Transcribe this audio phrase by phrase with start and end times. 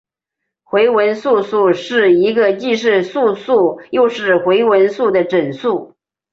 [0.63, 5.95] 回文素数是一个既是素数又是回文数的整数。